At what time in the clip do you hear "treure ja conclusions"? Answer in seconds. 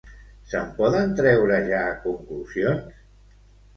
1.19-3.01